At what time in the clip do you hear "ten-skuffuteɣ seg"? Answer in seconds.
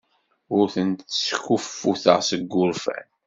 0.73-2.41